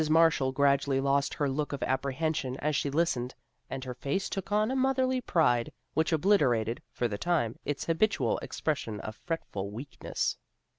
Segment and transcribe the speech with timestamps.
[0.09, 3.35] Marshall gradually lost her look of apprehension as she listened,
[3.69, 8.39] and her face took on a motherly pride, which obliterated, for the time, its habitual
[8.39, 10.37] expression of fretful weakness.